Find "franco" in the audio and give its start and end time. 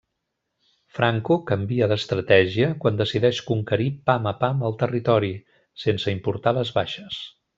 0.99-1.35